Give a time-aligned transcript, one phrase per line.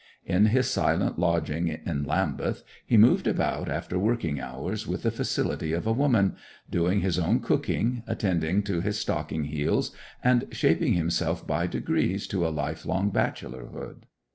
[0.25, 5.73] In his quiet lodging in Lambeth he moved about after working hours with the facility
[5.73, 6.35] of a woman,
[6.67, 9.91] doing his own cooking, attending to his stocking heels,
[10.23, 14.07] and shaping himself by degrees to a life long bachelorhood.